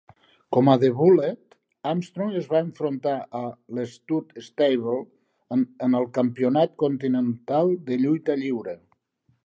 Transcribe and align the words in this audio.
Com 0.55 0.69
a 0.71 0.75
"The 0.83 0.87
Bullet", 1.01 1.57
Armstrong 1.89 2.31
es 2.39 2.47
va 2.55 2.61
enfrontar 2.69 3.13
a 3.41 3.43
l'Stud 3.79 4.33
Stable 4.49 4.97
en 5.89 5.99
el 6.03 6.11
Campionat 6.19 6.77
Continental 6.87 7.75
de 7.91 8.05
Lluita 8.05 8.43
Lliure. 8.43 8.79